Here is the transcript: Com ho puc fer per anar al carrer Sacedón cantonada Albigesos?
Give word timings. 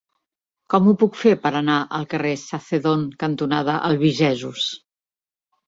Com 0.73 0.87
ho 0.87 0.93
puc 1.03 1.19
fer 1.23 1.33
per 1.43 1.51
anar 1.59 1.75
al 1.99 2.09
carrer 2.15 2.33
Sacedón 2.45 3.05
cantonada 3.27 3.79
Albigesos? 3.93 4.69